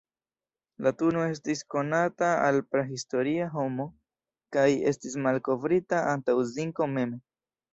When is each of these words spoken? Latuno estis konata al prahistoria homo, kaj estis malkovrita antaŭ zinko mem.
Latuno 0.85 1.25
estis 1.33 1.59
konata 1.73 2.29
al 2.47 2.57
prahistoria 2.75 3.51
homo, 3.59 3.87
kaj 4.57 4.67
estis 4.93 5.19
malkovrita 5.27 6.05
antaŭ 6.17 6.37
zinko 6.57 6.91
mem. 6.99 7.15